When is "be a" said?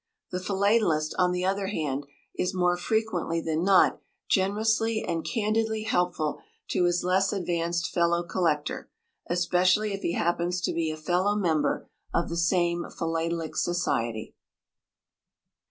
10.73-10.97